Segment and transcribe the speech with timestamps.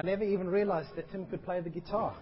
[0.00, 2.14] I never even realized that Tim could play the guitar.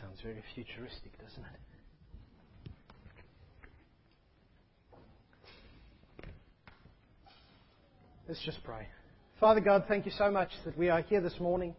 [0.00, 1.65] Sounds very futuristic, doesn't it?
[8.28, 8.88] Let's just pray.
[9.38, 11.76] Father God, thank you so much that we are here this morning.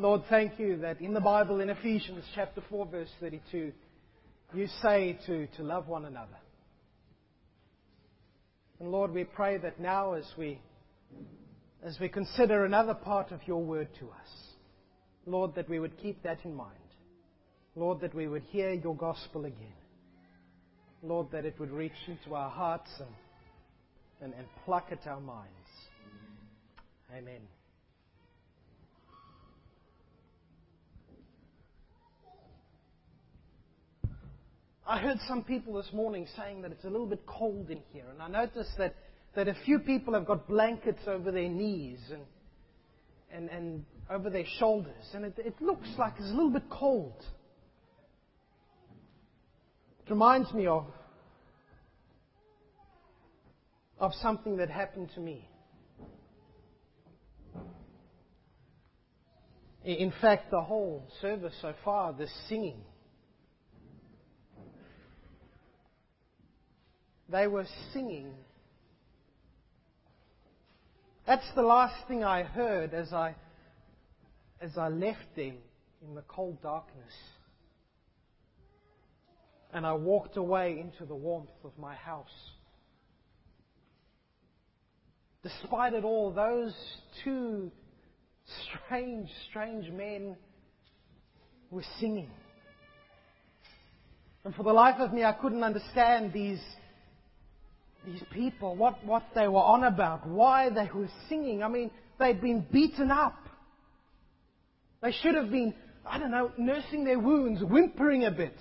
[0.00, 3.72] Lord, thank you that in the Bible, in Ephesians chapter 4, verse 32,
[4.52, 6.38] you say to, to love one another.
[8.80, 10.60] And Lord, we pray that now as we,
[11.84, 14.30] as we consider another part of your word to us,
[15.24, 16.72] Lord, that we would keep that in mind.
[17.76, 19.72] Lord, that we would hear your gospel again.
[21.04, 23.08] Lord, that it would reach into our hearts and,
[24.20, 25.52] and, and pluck at our minds.
[27.14, 27.40] Amen.
[34.88, 38.04] I heard some people this morning saying that it's a little bit cold in here,
[38.12, 38.94] and I noticed that,
[39.34, 42.22] that a few people have got blankets over their knees and,
[43.32, 47.24] and, and over their shoulders, and it, it looks like it's a little bit cold.
[50.04, 50.86] It reminds me of,
[53.98, 55.48] of something that happened to me.
[59.86, 62.80] In fact, the whole service so far, the singing,
[67.28, 68.34] they were singing.
[71.24, 73.36] That's the last thing I heard as I,
[74.60, 75.54] as I left them
[76.02, 77.14] in the cold darkness.
[79.72, 82.26] And I walked away into the warmth of my house.
[85.44, 86.74] Despite it all, those
[87.22, 87.70] two
[88.86, 90.36] strange, strange men
[91.70, 92.30] were singing.
[94.44, 96.62] And for the life of me, I couldn't understand these,
[98.06, 101.62] these people, what, what they were on about, why they were singing.
[101.64, 103.36] I mean, they'd been beaten up.
[105.02, 105.74] They should have been,
[106.04, 108.56] I don't know, nursing their wounds, whimpering a bit.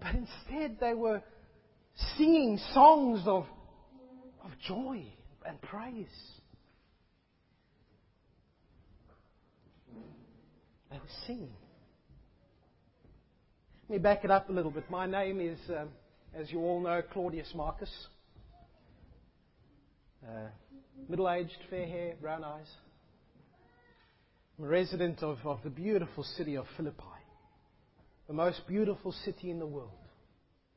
[0.00, 1.22] But instead, they were
[2.16, 3.46] singing songs of,
[4.44, 5.04] of joy
[5.46, 6.06] and praise.
[10.94, 11.50] They were singing.
[13.88, 14.88] Let me back it up a little bit.
[14.88, 15.88] My name is, um,
[16.32, 17.90] as you all know, Claudius Marcus.
[20.24, 20.50] Uh,
[21.08, 22.68] Middle aged, fair hair, brown eyes.
[24.56, 27.02] I'm a resident of, of the beautiful city of Philippi,
[28.28, 29.90] the most beautiful city in the world.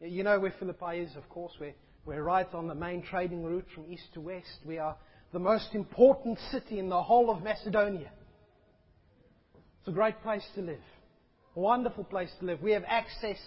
[0.01, 1.53] You know where Philippi is, of course.
[1.59, 1.75] We're,
[2.07, 4.61] we're right on the main trading route from east to west.
[4.65, 4.95] We are
[5.31, 8.09] the most important city in the whole of Macedonia.
[9.87, 10.81] It's a great place to live.
[11.55, 12.61] A wonderful place to live.
[12.61, 13.37] We have access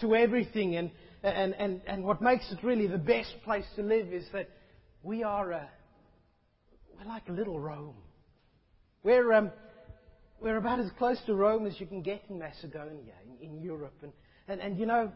[0.00, 0.90] to everything, and,
[1.22, 4.48] and, and, and what makes it really the best place to live is that
[5.04, 5.68] we are a,
[6.98, 7.94] we're like little Rome.
[9.04, 9.52] We're, um,
[10.40, 13.94] we're about as close to Rome as you can get in Macedonia, in, in Europe.
[14.02, 14.12] And,
[14.48, 15.12] and, and you know,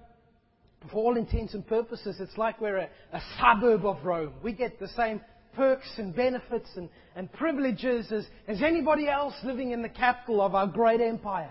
[0.93, 4.35] for all intents and purposes, it's like we're a, a suburb of Rome.
[4.45, 5.23] We get the same
[5.59, 10.55] perks and benefits and, and privileges as, as anybody else living in the capital of
[10.55, 11.51] our great empire.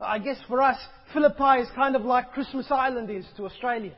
[0.00, 0.78] I guess for us,
[1.12, 3.94] Philippi is kind of like Christmas Island is to Australians.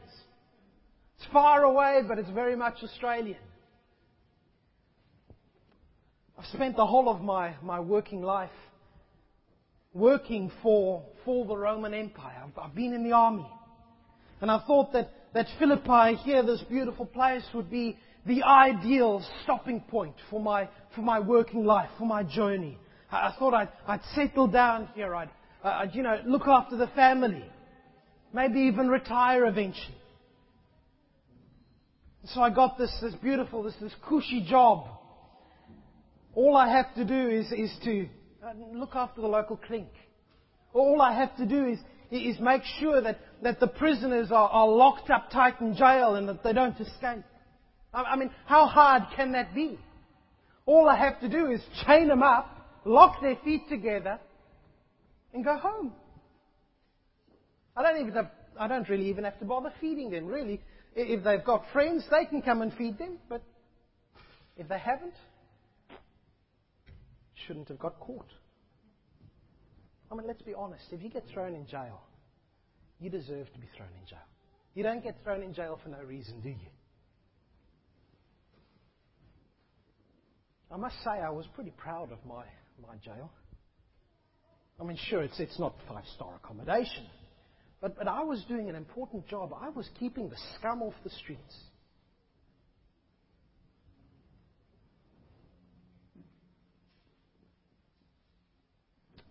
[1.17, 3.39] It's far away, but it's very much Australian.
[6.37, 8.51] I've spent the whole of my, my working life
[9.95, 12.43] working for, for the Roman Empire.
[12.45, 13.49] I've, I've been in the army.
[14.41, 19.81] And I thought that that Philippi here, this beautiful place, would be the ideal stopping
[19.81, 22.79] point for my, for my working life, for my journey.
[23.11, 25.15] I, I thought I'd, I'd settle down here.
[25.15, 25.31] I'd,
[25.63, 27.45] I'd, you know, look after the family.
[28.33, 29.95] Maybe even retire eventually.
[32.35, 34.87] So I got this, this beautiful, this, this cushy job.
[36.35, 38.09] All I have to do is, is to
[38.45, 39.89] uh, look after the local clink.
[40.75, 41.79] All I have to do is,
[42.11, 46.29] is make sure that, that the prisoners are, are locked up tight in jail and
[46.29, 47.25] that they don't escape.
[47.93, 49.79] I, I mean, how hard can that be?
[50.67, 54.19] All I have to do is chain them up, lock their feet together,
[55.33, 55.93] and go home.
[57.77, 60.61] I don't even have, I don't really even have to bother feeding them, really.
[60.95, 63.43] If they've got friends, they can come and feed them, but
[64.57, 65.15] if they haven't,
[67.47, 68.31] shouldn't have got caught.
[70.11, 70.85] I mean, let's be honest.
[70.91, 72.01] If you get thrown in jail,
[73.01, 74.19] you deserve to be thrown in jail.
[74.75, 76.57] You don't get thrown in jail for no reason, do you?
[80.71, 82.45] I must say, I was pretty proud of my,
[82.83, 83.31] my jail.
[84.81, 87.07] I mean, sure, it's, it's not five star accommodation,
[87.81, 89.53] but, but I was doing an important job.
[89.59, 91.57] I was keeping the scum off the streets.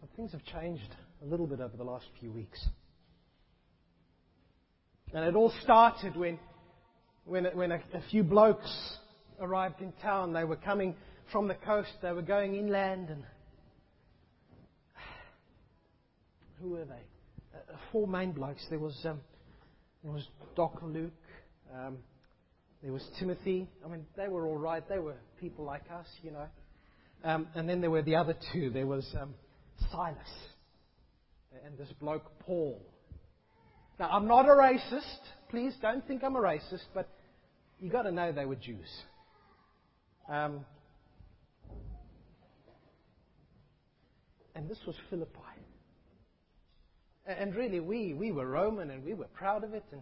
[0.02, 2.60] But things have changed a little bit over the last few weeks.
[5.14, 6.40] And it all started when,
[7.26, 8.98] when, when a, a few blokes
[9.40, 10.34] arrived in town.
[10.34, 10.96] They were coming
[11.32, 13.24] from the coast, they were going inland, and
[16.62, 17.04] who were they?
[17.54, 18.66] Uh, four main blokes.
[18.72, 19.22] There was um,
[20.04, 21.12] there was Doc Luke.
[21.76, 21.98] Um,
[22.82, 23.68] there was Timothy.
[23.86, 24.88] I mean, they were all right.
[24.90, 26.48] They were people like us, you know.
[27.24, 28.72] Um, and then there were the other two.
[28.72, 29.34] There was um,
[29.92, 30.18] Silas
[31.66, 32.82] and this bloke Paul.
[34.00, 35.20] Now, I'm not a racist.
[35.50, 37.10] Please don't think I'm a racist, but
[37.80, 38.90] you got to know they were Jews.
[40.30, 40.66] Um,
[44.56, 45.40] and this was Philippi.
[47.26, 49.84] And really, we, we were Roman and we were proud of it.
[49.92, 50.02] And,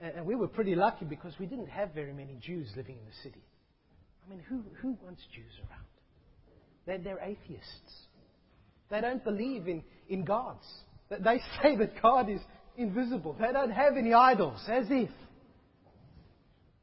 [0.00, 3.16] and we were pretty lucky because we didn't have very many Jews living in the
[3.22, 3.42] city.
[4.26, 5.84] I mean, who, who wants Jews around?
[6.86, 8.06] They're, they're atheists.
[8.90, 10.66] They don't believe in, in gods.
[11.10, 12.40] They say that God is
[12.76, 13.36] invisible.
[13.38, 15.10] They don't have any idols, as if.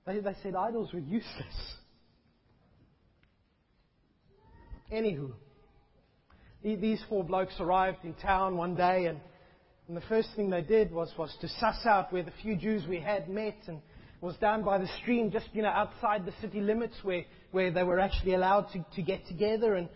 [0.06, 1.76] They, they said idols were useless.
[4.92, 5.32] Anywho,
[6.64, 9.20] these four blokes arrived in town one day, and,
[9.88, 12.84] and, the first thing they did was, was to suss out where the few Jews
[12.88, 13.82] we had met, and
[14.22, 17.84] was down by the stream, just you know outside the city limits, where, where they
[17.84, 19.76] were actually allowed to, to get together.
[19.76, 19.90] And,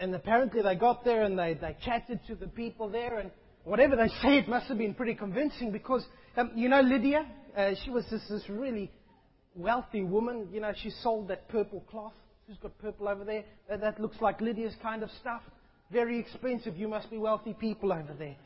[0.00, 3.30] and apparently they got there and they, they chatted to the people there, and
[3.64, 6.04] whatever they say, it must have been pretty convincing because
[6.36, 7.26] um, you know Lydia,
[7.56, 8.90] uh, she was this, this really
[9.54, 10.48] wealthy woman.
[10.52, 12.14] You know, she sold that purple cloth.
[12.46, 13.44] Who's got purple over there?
[13.70, 15.42] Uh, that looks like Lydia's kind of stuff.
[15.90, 16.76] Very expensive.
[16.76, 18.36] You must be wealthy people over there.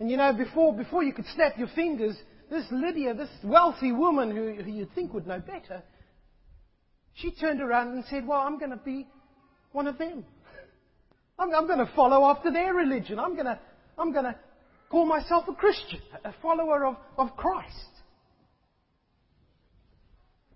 [0.00, 2.16] And you know, before, before you could snap your fingers,
[2.50, 5.82] this Lydia, this wealthy woman who, who you'd think would know better,
[7.14, 9.06] she turned around and said, Well, I'm going to be
[9.72, 10.24] one of them.
[11.38, 13.18] I'm, I'm going to follow after their religion.
[13.18, 13.58] I'm going to,
[13.98, 14.36] I'm going to
[14.90, 17.74] call myself a Christian, a follower of, of Christ.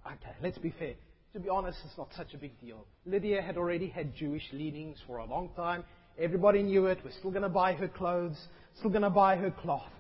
[0.07, 0.95] Okay, let's be fair
[1.37, 2.87] to be honest, it's not such a big deal.
[3.05, 5.85] Lydia had already had Jewish leanings for a long time.
[6.19, 6.99] Everybody knew it.
[7.05, 8.39] We're still going to buy her clothes,
[8.79, 9.93] still going to buy her cloth.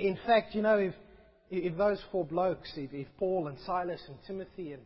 [0.00, 0.94] In fact, you know, if,
[1.50, 4.82] if those four blokes, if, if Paul and Silas and Timothy and,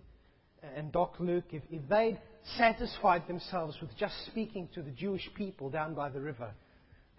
[0.77, 2.19] and Doc Luke, if, if they'd
[2.57, 6.51] satisfied themselves with just speaking to the Jewish people down by the river,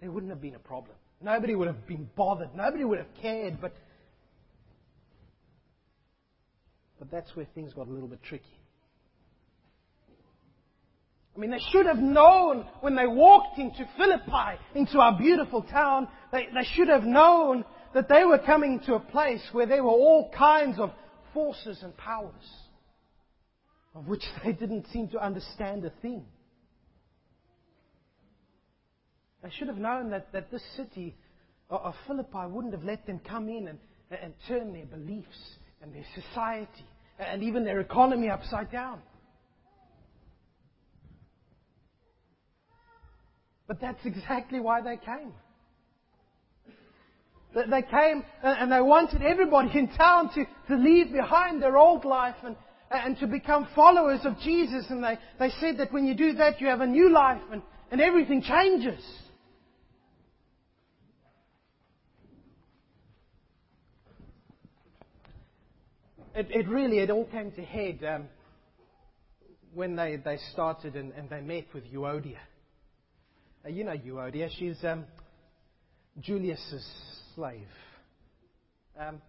[0.00, 0.96] there wouldn't have been a problem.
[1.22, 2.54] Nobody would have been bothered.
[2.54, 3.60] Nobody would have cared.
[3.60, 3.74] But,
[6.98, 8.44] but that's where things got a little bit tricky.
[11.36, 16.06] I mean, they should have known when they walked into Philippi, into our beautiful town,
[16.30, 17.64] they, they should have known
[17.94, 20.90] that they were coming to a place where there were all kinds of
[21.32, 22.32] forces and powers
[23.94, 26.24] of which they didn't seem to understand a thing.
[29.42, 31.14] They should have known that, that this city
[31.68, 33.78] of Philippi wouldn't have let them come in and,
[34.10, 36.86] and turn their beliefs and their society
[37.18, 39.00] and even their economy upside down.
[43.66, 45.32] But that's exactly why they came.
[47.54, 52.36] They came and they wanted everybody in town to, to leave behind their old life
[52.44, 52.56] and,
[52.90, 54.86] and to become followers of Jesus.
[54.90, 57.62] And they, they said that when you do that, you have a new life and,
[57.90, 59.02] and everything changes.
[66.34, 68.24] it, it really, it all came to head um,
[69.72, 72.38] when they, they started and, and they met with Euodia.
[73.64, 75.04] Uh, you know Euodia, she's um,
[76.20, 76.86] Julius's
[77.34, 77.68] slave.
[78.98, 79.20] Um,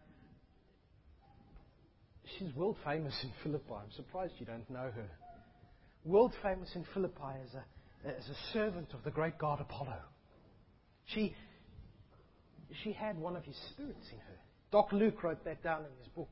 [2.38, 3.74] she's world famous in Philippi.
[3.74, 5.10] I'm surprised you don't know her.
[6.04, 9.98] World famous in Philippi as a, as a servant of the great god Apollo.
[11.06, 11.36] She,
[12.84, 14.38] she had one of his spirits in her.
[14.72, 16.30] Doc Luke wrote that down in his book.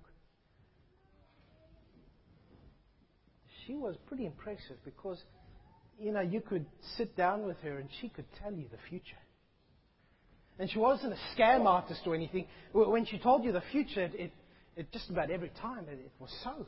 [3.66, 5.22] she was pretty impressive because,
[6.00, 6.66] you know, you could
[6.98, 9.23] sit down with her and she could tell you the future.
[10.60, 12.46] And she wasn't a scam artist or anything.
[12.74, 14.32] When she told you the future, it,
[14.76, 16.68] it just about every time it, it was so.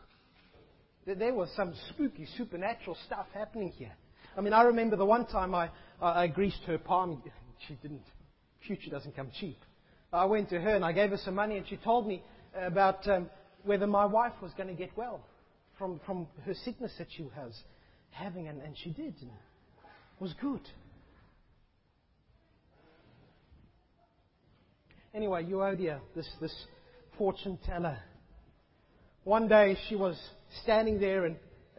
[1.06, 3.92] There was some spooky, supernatural stuff happening here.
[4.36, 5.70] I mean, I remember the one time I,
[6.02, 7.22] I, greased her palm.
[7.68, 8.02] She didn't.
[8.66, 9.58] Future doesn't come cheap.
[10.12, 12.24] I went to her and I gave her some money, and she told me
[12.60, 13.30] about um,
[13.64, 15.22] whether my wife was going to get well
[15.78, 17.54] from, from her sickness that she was
[18.10, 19.14] having, and, and she did.
[19.22, 20.62] And it was good.
[25.16, 26.54] Anyway, Euodia, this, this
[27.18, 27.98] fortune teller,
[29.24, 30.20] one day she was
[30.64, 31.38] standing there, and,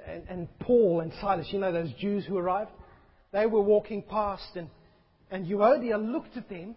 [0.09, 2.71] and, and Paul and Silas, you know those Jews who arrived?
[3.33, 4.71] They were walking past, and,
[5.31, 6.76] and Euodia looked at them.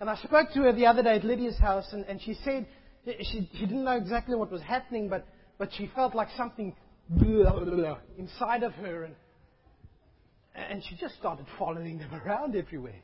[0.00, 2.66] And I spoke to her the other day at Lydia's house, and, and she said
[3.06, 6.76] she, she didn't know exactly what was happening, but, but she felt like something
[8.18, 9.04] inside of her.
[9.04, 9.14] And,
[10.54, 13.00] and she just started following them around everywhere,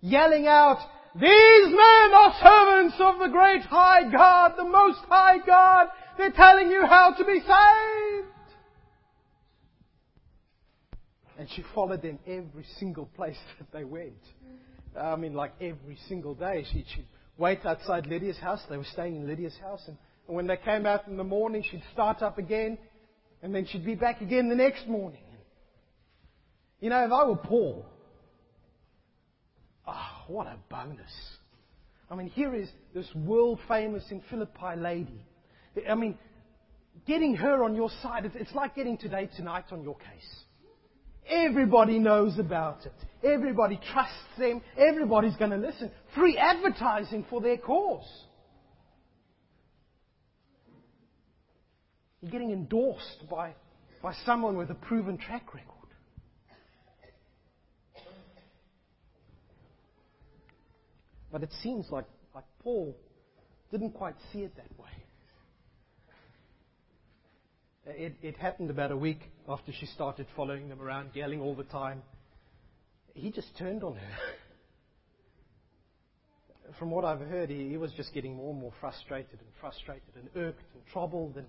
[0.00, 0.78] yelling out,
[1.14, 5.88] These men are servants of the great high God, the most high God.
[6.16, 8.28] They're telling you how to be saved.
[11.36, 14.12] And she followed them every single place that they went.
[14.98, 16.64] I mean, like every single day.
[16.72, 17.06] She, she'd
[17.38, 18.60] wait outside Lydia's house.
[18.68, 19.82] They were staying in Lydia's house.
[19.88, 19.96] And,
[20.28, 22.78] and when they came out in the morning, she'd start up again.
[23.42, 25.22] And then she'd be back again the next morning.
[26.80, 27.84] You know, if I were Paul,
[29.86, 31.10] oh, what a bonus.
[32.10, 35.26] I mean, here is this world famous in Philippi lady.
[35.88, 36.16] I mean,
[37.06, 40.44] getting her on your side, it's like getting today tonight on your case.
[41.28, 42.94] Everybody knows about it.
[43.24, 44.62] Everybody trusts them.
[44.76, 45.90] Everybody's going to listen.
[46.14, 48.08] Free advertising for their cause.
[52.20, 53.54] You're getting endorsed by,
[54.02, 55.79] by someone with a proven track record.
[61.32, 62.96] But it seems like, like Paul
[63.70, 64.88] didn't quite see it that way.
[67.86, 71.64] It, it happened about a week after she started following them around, yelling all the
[71.64, 72.02] time.
[73.14, 74.16] He just turned on her.
[76.78, 80.14] From what I've heard, he, he was just getting more and more frustrated and frustrated
[80.14, 81.36] and irked and troubled.
[81.36, 81.46] And,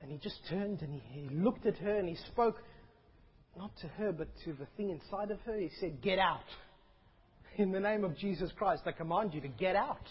[0.00, 2.62] and he just turned and he, he looked at her and he spoke
[3.58, 5.58] not to her, but to the thing inside of her.
[5.58, 6.40] He said, Get out.
[7.60, 10.08] In the name of Jesus Christ, I command you to get out.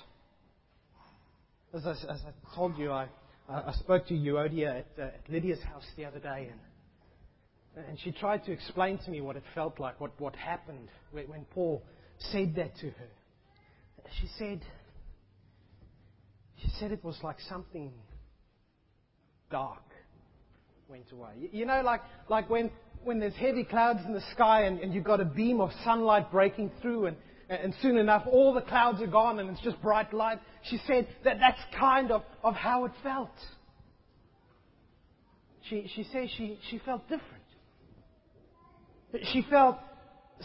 [1.73, 3.07] As I, as I told you, I,
[3.49, 6.51] I spoke to Euodia at, uh, at Lydia's house the other day,
[7.75, 10.89] and, and she tried to explain to me what it felt like, what, what happened
[11.11, 11.81] when, Paul
[12.19, 13.09] said that to her.
[14.21, 14.61] She said,
[16.61, 17.91] she said it was like something
[19.49, 19.81] dark
[20.87, 21.49] went away.
[21.51, 22.69] You know, like, like when,
[23.03, 26.29] when there's heavy clouds in the sky and, and you've got a beam of sunlight
[26.31, 27.17] breaking through and,
[27.49, 30.39] and soon enough all the clouds are gone and it's just bright light.
[30.63, 33.31] She said that that's kind of, of how it felt.
[35.69, 37.23] She, she says she, she felt different.
[39.33, 39.77] She felt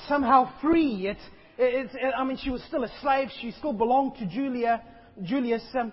[0.09, 1.07] somehow free.
[1.07, 1.21] It's,
[1.59, 3.29] it's, I mean, she was still a slave.
[3.41, 4.83] She still belonged to Julia,
[5.23, 5.63] Julius.
[5.79, 5.93] Um,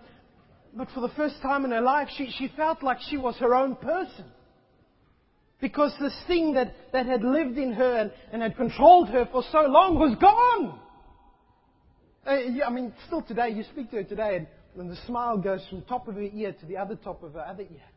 [0.74, 3.54] but for the first time in her life, she, she felt like she was her
[3.54, 4.26] own person.
[5.60, 9.44] Because this thing that, that had lived in her and, and had controlled her for
[9.52, 10.80] so long was gone.
[12.26, 14.38] Uh, I mean, still today, you speak to her today,
[14.76, 17.46] and, the smile goes from top of her ear to the other top of her
[17.46, 17.90] other ear.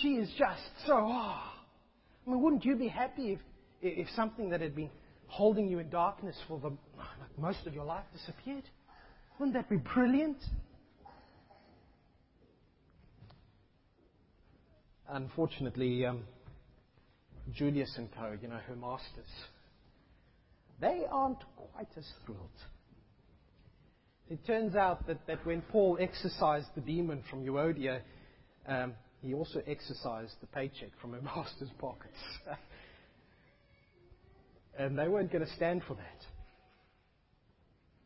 [0.00, 1.42] She is just so, oh.
[2.26, 3.38] I mean, wouldn't you be happy if,
[3.82, 4.90] if something that had been
[5.26, 6.72] holding you in darkness for the,
[7.36, 8.64] most of your life disappeared?
[9.38, 10.38] Wouldn't that be brilliant?
[15.08, 16.24] Unfortunately, um,
[17.54, 19.28] Julius and co, you know, her masters,
[20.80, 22.50] they aren't quite as thrilled.
[24.30, 28.00] It turns out that, when Paul exorcised the demon from Euodia,
[28.66, 28.92] um,
[29.22, 32.18] he also exorcised the paycheck from her master's pockets.
[34.78, 36.26] and they weren't going to stand for that.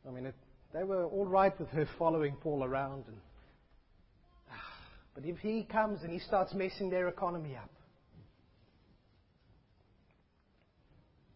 [0.09, 0.35] I mean, it,
[0.73, 3.05] they were all right with her following Paul around.
[3.09, 3.17] And,
[5.15, 7.71] but if he comes and he starts messing their economy up,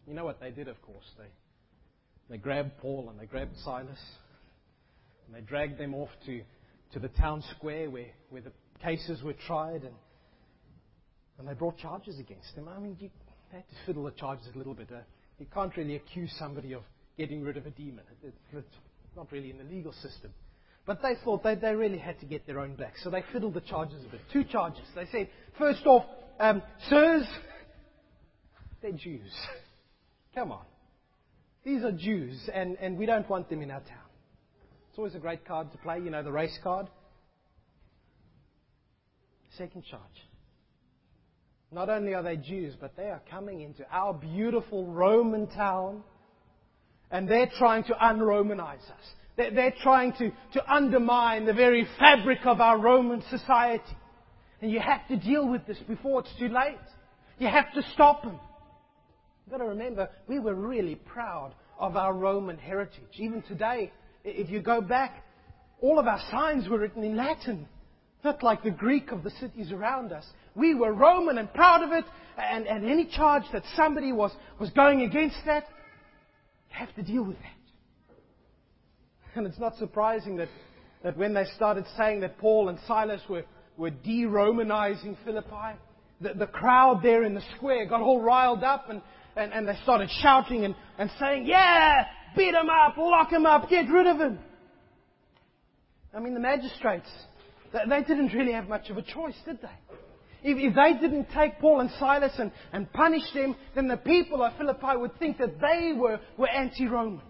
[0.07, 1.05] you know what they did, of course.
[1.17, 1.25] They,
[2.29, 3.99] they grabbed Paul and they grabbed Silas
[5.27, 6.41] and they dragged them off to,
[6.93, 8.51] to the town square where, where the
[8.83, 9.93] cases were tried, and,
[11.37, 12.67] and they brought charges against them.
[12.67, 13.09] I mean, you
[13.51, 14.89] had to fiddle the charges a little bit.
[14.91, 14.99] Uh,
[15.39, 16.81] you can't really accuse somebody of
[17.17, 18.03] getting rid of a demon.
[18.23, 20.31] It, it, it's not really in the legal system.
[20.85, 22.93] But they thought they, they really had to get their own back.
[23.03, 24.21] So they fiddled the charges a bit.
[24.31, 24.85] Two charges.
[24.95, 26.05] They said, first off,
[26.39, 27.27] um, sirs,
[28.81, 29.31] they're Jews.
[30.35, 30.63] Come on.
[31.65, 34.06] These are Jews, and, and we don't want them in our town.
[34.97, 36.87] It's always a great card to play, you know, the race card.
[39.55, 40.01] Second charge.
[41.71, 46.01] Not only are they Jews, but they are coming into our beautiful Roman town
[47.11, 49.13] and they're trying to un-Romanize us.
[49.35, 53.95] They're, they're trying to, to undermine the very fabric of our Roman society.
[54.63, 56.79] And you have to deal with this before it's too late.
[57.37, 58.39] You have to stop them.
[59.45, 63.19] You've got to remember, we were really proud of our Roman heritage.
[63.19, 63.91] Even today,
[64.27, 65.23] if you go back,
[65.81, 67.67] all of our signs were written in Latin,
[68.23, 70.25] not like the Greek of the cities around us.
[70.55, 72.05] We were Roman and proud of it,
[72.37, 75.65] and, and any charge that somebody was, was going against that,
[76.69, 77.57] you have to deal with that.
[79.35, 80.49] And it's not surprising that,
[81.03, 83.43] that when they started saying that Paul and Silas were,
[83.77, 85.77] were de Romanizing Philippi,
[86.19, 89.01] the, the crowd there in the square got all riled up and,
[89.35, 92.05] and, and they started shouting and, and saying, Yeah,
[92.35, 94.39] beat him up, lock him up, get rid of him.
[96.15, 97.09] I mean, the magistrates,
[97.71, 99.67] they didn't really have much of a choice, did they?
[100.43, 104.55] If, they didn't take Paul and Silas and, and punish them, then the people of
[104.57, 107.21] Philippi would think that they were, were anti Roman.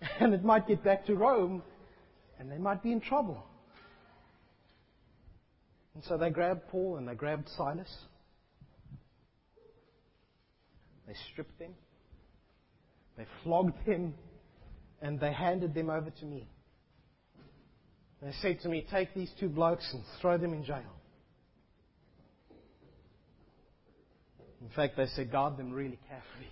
[0.20, 1.62] And it might get back to Rome,
[2.38, 3.44] and they might be in trouble.
[5.98, 7.92] And so they grabbed Paul and they grabbed Silas.
[11.08, 11.72] They stripped them.
[13.18, 14.14] They flogged them.
[15.02, 16.48] And they handed them over to me.
[18.22, 20.98] They said to me, Take these two blokes and throw them in jail.
[24.60, 26.50] In fact, they said, guard them really carefully.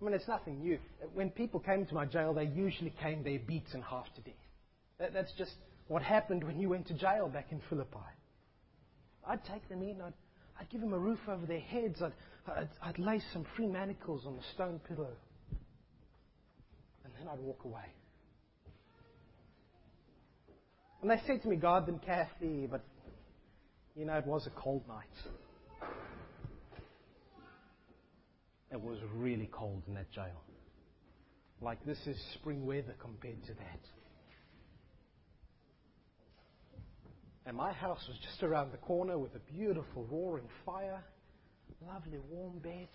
[0.00, 0.78] I mean, it's nothing new.
[1.14, 4.34] When people came to my jail, they usually came there beaten half to death.
[4.98, 5.52] That, that's just
[5.88, 7.98] what happened when you went to jail back in Philippi.
[9.26, 10.14] I'd take them in, I'd,
[10.60, 12.12] I'd give them a roof over their heads, I'd,
[12.50, 15.12] I'd, I'd lay some free manacles on the stone pillow,
[17.04, 17.92] and then I'd walk away.
[21.02, 22.84] And they said to me, guard them carefully, but
[23.94, 25.04] you know, it was a cold night.
[28.72, 30.42] It was really cold in that jail.
[31.62, 33.80] Like this is spring weather compared to that.
[37.46, 41.02] And my house was just around the corner with a beautiful roaring fire,
[41.86, 42.88] lovely warm bed.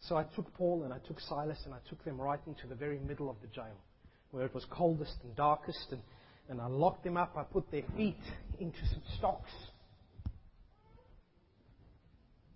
[0.00, 2.74] So I took Paul and I took Silas and I took them right into the
[2.74, 3.80] very middle of the jail,
[4.30, 6.02] where it was coldest and darkest, and,
[6.50, 7.34] and I locked them up.
[7.36, 8.20] I put their feet
[8.60, 9.50] into some stocks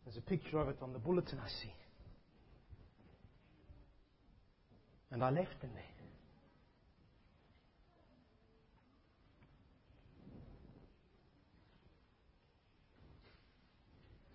[0.09, 1.75] there's a picture of it on the bulletin I see.
[5.11, 5.98] And I left them there.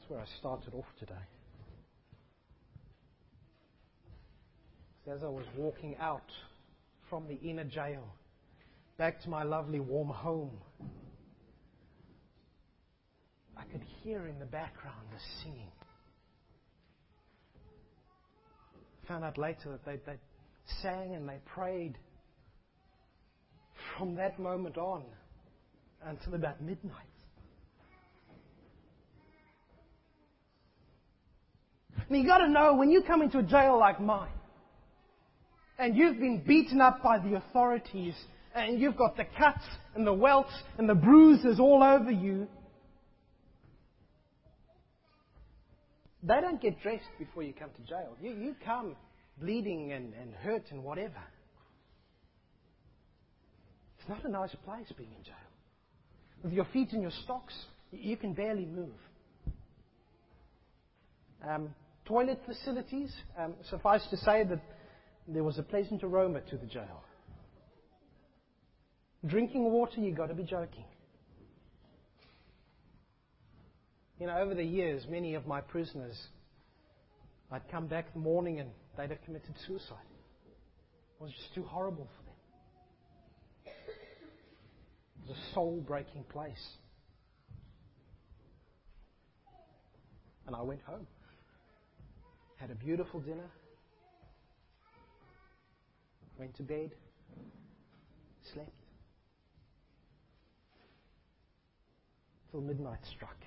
[0.04, 1.14] That's where I started off today.
[5.10, 6.30] As I was walking out
[7.10, 8.04] from the inner jail
[8.98, 10.58] back to my lovely warm home,
[13.56, 15.72] I could hear in the background the singing.
[19.08, 20.18] Found out later that they, they
[20.82, 21.98] sang and they prayed
[23.98, 25.04] from that moment on
[26.06, 27.13] until about midnight.
[32.10, 34.32] And you got to know when you come into a jail like mine,
[35.78, 38.14] and you've been beaten up by the authorities,
[38.54, 39.64] and you've got the cuts
[39.96, 42.48] and the welts and the bruises all over you,
[46.24, 48.16] They don't get dressed before you come to jail.
[48.22, 48.96] You, you come
[49.42, 51.22] bleeding and, and hurt and whatever.
[54.00, 55.36] It's not a nice place being in jail.
[56.42, 57.54] With your feet in your stocks,
[57.92, 58.96] you can barely move.
[61.46, 64.62] Um, toilet facilities, um, suffice to say that
[65.28, 67.04] there was a pleasant aroma to the jail.
[69.26, 70.84] Drinking water, you've got to be joking.
[74.20, 76.18] You know, over the years, many of my prisoners,
[77.52, 79.98] I'd come back in the morning and they'd have committed suicide.
[81.20, 83.74] It was just too horrible for them.
[85.24, 86.68] It was a soul breaking place.
[90.48, 91.08] And I went home,
[92.58, 93.50] had a beautiful dinner,
[96.38, 96.92] went to bed,
[98.54, 98.70] slept.
[102.52, 103.38] Till midnight struck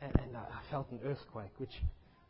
[0.00, 1.82] and, and I felt an earthquake, which,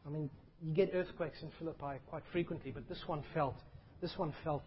[0.07, 0.31] I mean,
[0.63, 3.57] you get earthquakes in Philippi quite frequently, but this one felt,
[4.01, 4.63] this one felt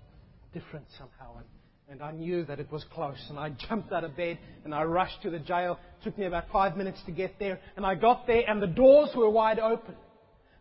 [0.54, 1.38] different somehow.
[1.38, 1.46] And,
[1.92, 3.22] and I knew that it was close.
[3.30, 5.78] And I jumped out of bed and I rushed to the jail.
[6.00, 7.60] It took me about five minutes to get there.
[7.76, 9.96] And I got there and the doors were wide open.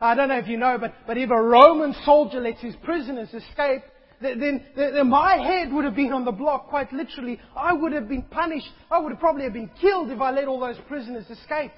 [0.01, 3.29] I don't know if you know, but, but if a Roman soldier lets his prisoners
[3.33, 3.83] escape,
[4.21, 7.39] then, then my head would have been on the block, quite literally.
[7.57, 8.69] I would have been punished.
[8.91, 11.71] I would have probably have been killed if I let all those prisoners escape.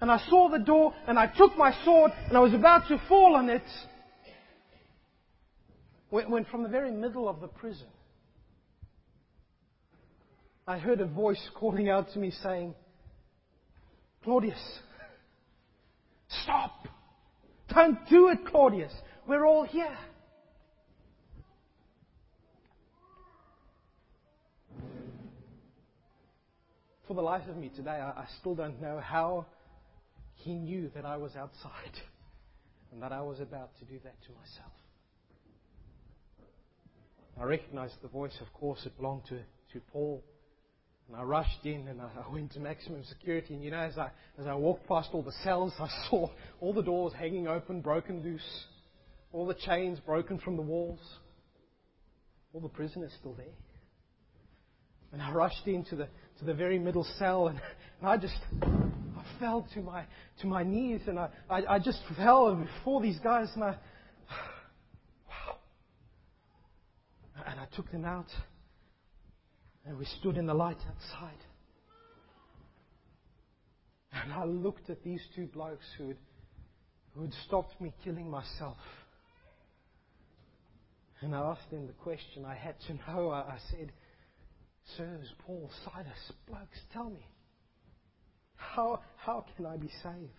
[0.00, 3.02] And I saw the door, and I took my sword, and I was about to
[3.08, 3.62] fall on it,
[6.10, 7.86] when from the very middle of the prison,
[10.66, 12.74] I heard a voice calling out to me saying,
[14.22, 14.78] Claudius,
[16.42, 16.86] stop!
[17.74, 18.92] Don't do it, Claudius.
[19.26, 19.96] We're all here.
[27.08, 29.46] For the life of me today, I, I still don't know how
[30.34, 31.92] he knew that I was outside
[32.92, 34.72] and that I was about to do that to myself.
[37.40, 39.38] I recognized the voice, of course, it belonged to,
[39.72, 40.22] to Paul.
[41.12, 43.52] And I rushed in and I went to maximum security.
[43.52, 46.72] And you know, as I, as I walked past all the cells, I saw all
[46.72, 48.64] the doors hanging open, broken loose,
[49.30, 51.00] all the chains broken from the walls,
[52.54, 53.44] all the prisoners still there.
[55.12, 57.60] And I rushed into the, to the very middle cell and,
[58.00, 60.04] and I just I fell to my,
[60.40, 63.68] to my knees and I, I, I just fell before these guys and I,
[65.28, 65.58] wow.
[67.46, 68.28] And I took them out.
[69.84, 71.44] And we stood in the light outside.
[74.12, 76.16] And I looked at these two blokes who had,
[77.14, 78.76] who had stopped me killing myself.
[81.20, 83.30] And I asked them the question I had to know.
[83.30, 83.92] I, I said,
[84.96, 87.24] Sirs, Paul, Silas, blokes, tell me,
[88.56, 90.30] how, how can I be saved?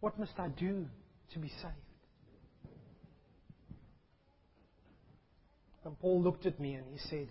[0.00, 0.86] What must I do
[1.32, 1.74] to be saved?
[5.84, 7.28] And Paul looked at me and he said,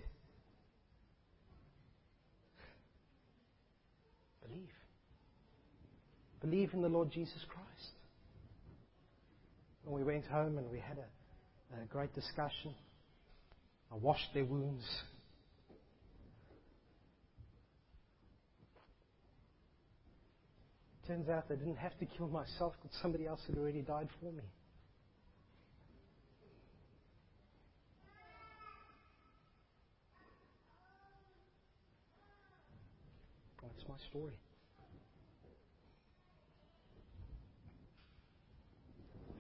[6.42, 7.92] Believe in the Lord Jesus Christ.
[9.86, 12.74] And we went home and we had a, a great discussion.
[13.92, 14.84] I washed their wounds.
[21.08, 24.32] Turns out I didn't have to kill myself because somebody else had already died for
[24.32, 24.44] me.
[33.62, 34.34] That's my story.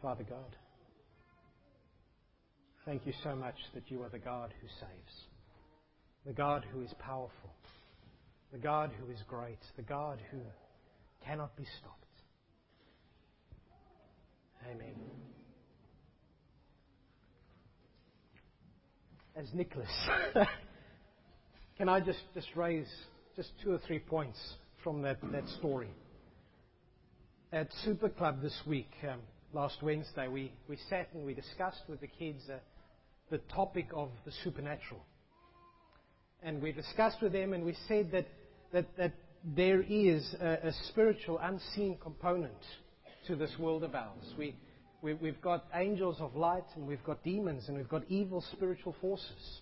[0.02, 0.56] Father God,
[2.86, 5.22] thank you so much that you are the God who saves,
[6.26, 7.52] the God who is powerful,
[8.52, 10.38] the God who is great, the God who
[11.26, 11.98] cannot be stopped.
[14.70, 14.96] Amen.
[19.36, 19.90] As Nicholas,
[21.78, 22.88] can I just, just raise
[23.36, 24.38] just two or three points
[24.84, 25.92] from that, that story?
[27.52, 29.20] At Super Club this week, um,
[29.54, 32.58] last Wednesday, we, we sat and we discussed with the kids uh,
[33.30, 35.02] the topic of the supernatural.
[36.44, 38.28] And we discussed with them and we said that,
[38.72, 42.54] that, that there is a, a spiritual, unseen component
[43.28, 44.34] to this world of ours.
[44.38, 44.56] We,
[45.02, 48.96] we, we've got angels of light and we've got demons and we've got evil spiritual
[49.02, 49.62] forces.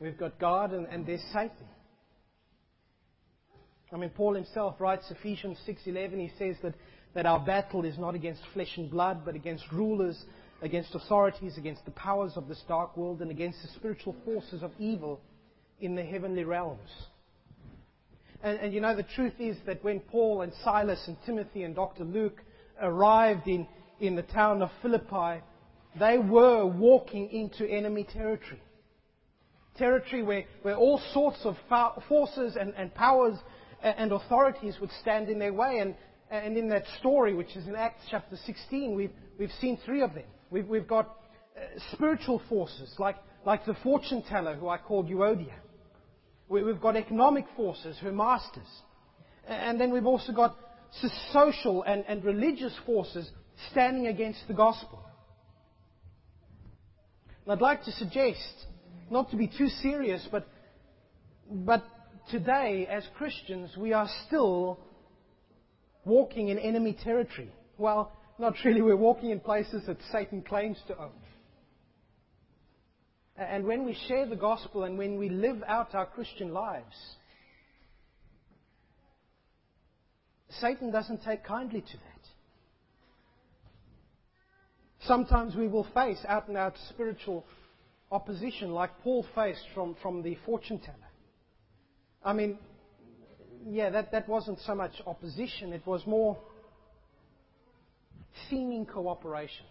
[0.00, 1.66] We've got God and, and there's Satan.
[3.92, 6.18] I mean, Paul himself writes Ephesians 6:11.
[6.18, 6.74] He says that
[7.14, 10.24] that our battle is not against flesh and blood, but against rulers,
[10.62, 14.70] against authorities, against the powers of this dark world, and against the spiritual forces of
[14.78, 15.20] evil
[15.80, 16.88] in the heavenly realms.
[18.42, 21.74] And, and you know, the truth is that when Paul and Silas and Timothy and
[21.74, 22.04] Dr.
[22.04, 22.40] Luke
[22.80, 23.66] arrived in,
[24.00, 25.42] in the town of Philippi,
[25.98, 28.62] they were walking into enemy territory.
[29.76, 31.56] Territory where, where all sorts of
[32.08, 33.36] forces and, and powers
[33.82, 35.78] and authorities would stand in their way.
[35.78, 35.94] And,
[36.32, 40.14] and in that story, which is in Acts chapter 16, we've, we've seen three of
[40.14, 40.24] them.
[40.50, 41.14] We've, we've got
[41.54, 41.60] uh,
[41.92, 45.52] spiritual forces, like, like the fortune teller who I called Euodia.
[46.48, 48.66] We, we've got economic forces, her masters.
[49.46, 50.56] And then we've also got
[51.32, 53.30] social and, and religious forces
[53.70, 55.04] standing against the gospel.
[57.44, 58.54] And I'd like to suggest,
[59.10, 60.48] not to be too serious, but,
[61.50, 61.84] but
[62.30, 64.78] today, as Christians, we are still
[66.04, 67.50] walking in enemy territory.
[67.78, 68.82] Well, not really.
[68.82, 71.10] We're walking in places that Satan claims to own.
[73.36, 76.96] And when we share the gospel and when we live out our Christian lives,
[80.60, 82.12] Satan doesn't take kindly to that.
[85.06, 87.44] Sometimes we will face out and out spiritual
[88.10, 90.96] opposition like Paul faced from, from the fortune teller.
[92.22, 92.58] I mean,
[93.68, 96.38] yeah, that, wasn't so much opposition, it was more
[98.48, 99.66] seeming cooperation.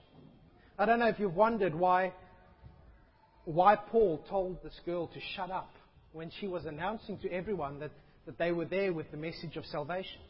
[0.77, 2.13] I don't know if you've wondered why,
[3.45, 5.71] why Paul told this girl to shut up
[6.13, 7.91] when she was announcing to everyone that,
[8.25, 10.21] that they were there with the message of salvation.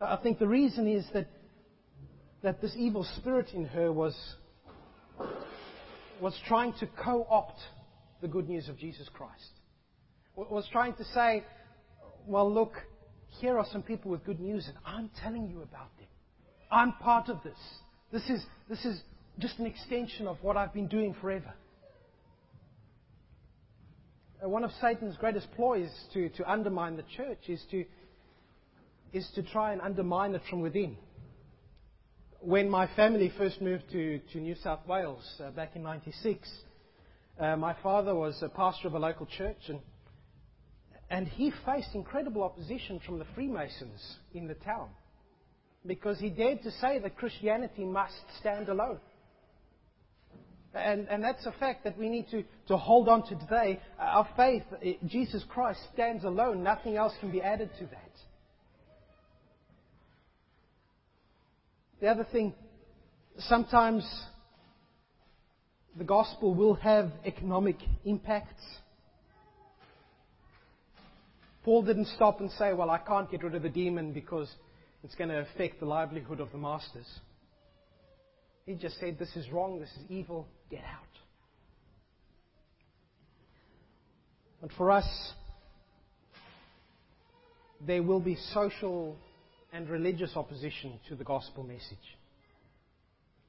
[0.00, 1.26] I think the reason is that,
[2.42, 4.14] that this evil spirit in her was,
[6.20, 7.58] was trying to co opt
[8.20, 9.50] the good news of Jesus Christ.
[10.36, 11.44] Was trying to say,
[12.26, 12.72] well, look,
[13.40, 16.08] here are some people with good news, and I'm telling you about them.
[16.70, 17.58] I'm part of this.
[18.12, 19.00] This is, this is
[19.38, 21.54] just an extension of what I've been doing forever.
[24.44, 27.84] Uh, one of Satan's greatest ploys to, to undermine the church is to,
[29.12, 30.96] is to try and undermine it from within.
[32.40, 36.48] When my family first moved to, to New South Wales uh, back in 96,
[37.38, 39.80] uh, my father was a pastor of a local church, and,
[41.10, 44.88] and he faced incredible opposition from the Freemasons in the town
[45.86, 48.98] because he dared to say that Christianity must stand alone.
[50.74, 53.80] And, and that's a fact that we need to, to hold on to today.
[53.98, 56.62] Our faith, eh, Jesus Christ stands alone.
[56.62, 58.10] Nothing else can be added to that.
[62.00, 62.52] The other thing,
[63.38, 64.06] sometimes
[65.96, 68.62] the gospel will have economic impacts.
[71.66, 74.48] Paul didn't stop and say, Well, I can't get rid of the demon because
[75.02, 77.08] it's going to affect the livelihood of the masters.
[78.66, 81.02] He just said, This is wrong, this is evil, get out.
[84.62, 85.32] And for us,
[87.84, 89.16] there will be social
[89.72, 91.98] and religious opposition to the gospel message.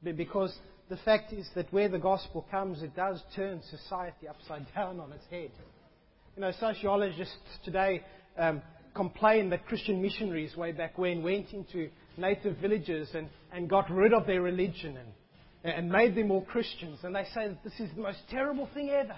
[0.04, 0.58] Because
[0.90, 5.12] the fact is that where the gospel comes, it does turn society upside down on
[5.12, 5.52] its head.
[6.38, 7.34] You know, sociologists
[7.66, 8.04] today
[8.38, 8.62] um,
[8.94, 14.14] complain that Christian missionaries way back when went into native villages and, and got rid
[14.14, 15.00] of their religion
[15.64, 17.00] and, and made them all Christians.
[17.02, 19.16] And they say that this is the most terrible thing ever.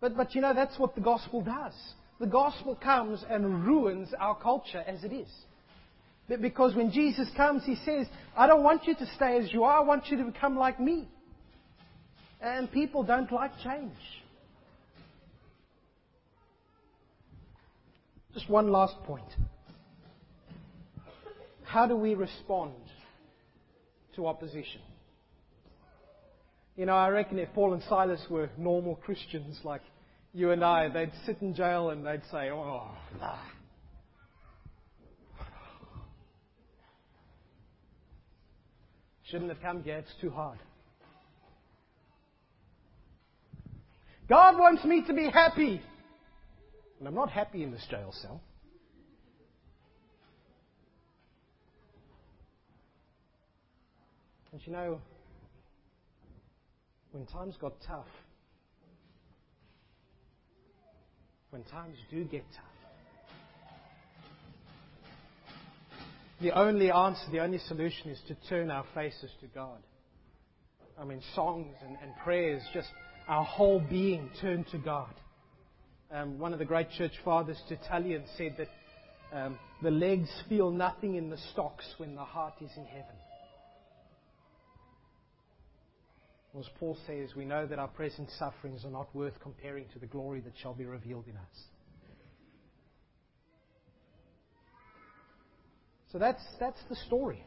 [0.00, 1.74] But, but you know, that's what the gospel does.
[2.18, 5.28] The gospel comes and ruins our culture as it is.
[6.40, 9.82] Because when Jesus comes, he says, I don't want you to stay as you are,
[9.82, 11.06] I want you to become like me.
[12.40, 13.92] And people don't like change.
[18.36, 19.24] Just one last point.
[21.62, 22.74] How do we respond
[24.14, 24.82] to opposition?
[26.76, 29.80] You know, I reckon if Paul and Silas were normal Christians like
[30.34, 33.38] you and I, they'd sit in jail and they'd say, oh, nah.
[39.30, 40.58] Shouldn't have come here, it's too hard.
[44.28, 45.80] God wants me to be happy.
[46.98, 48.40] And I'm not happy in this jail cell.
[54.52, 54.98] And you know,
[57.12, 58.06] when times got tough,
[61.50, 62.64] when times do get tough,
[66.40, 69.78] the only answer, the only solution is to turn our faces to God.
[70.98, 72.88] I mean, songs and, and prayers, just
[73.28, 75.12] our whole being turned to God.
[76.12, 78.68] Um, one of the great church fathers, Tertullian, said that
[79.36, 83.16] um, the legs feel nothing in the stocks when the heart is in heaven.
[86.58, 90.06] As Paul says, we know that our present sufferings are not worth comparing to the
[90.06, 91.64] glory that shall be revealed in us.
[96.12, 97.44] So that's, that's the story.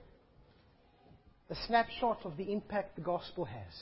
[1.50, 3.74] A snapshot of the impact the gospel has.